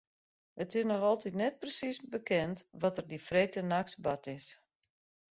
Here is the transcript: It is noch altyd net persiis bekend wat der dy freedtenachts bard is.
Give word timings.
It 0.63 0.71
is 0.77 0.85
noch 0.91 1.03
altyd 1.09 1.35
net 1.41 1.59
persiis 1.61 1.99
bekend 2.15 2.57
wat 2.81 2.95
der 2.97 3.07
dy 3.11 3.17
freedtenachts 3.27 3.95
bard 4.03 4.25
is. 4.37 4.47